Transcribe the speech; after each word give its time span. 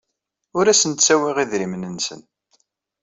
Ur 0.57 0.65
asen-ttawyeɣ 0.67 1.37
idrimen-nsen. 1.43 2.21